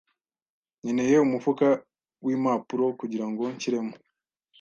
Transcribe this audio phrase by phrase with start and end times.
[0.79, 1.67] Nkeneye umufuka
[2.25, 3.93] wimpapuro kugirango nshyiremo.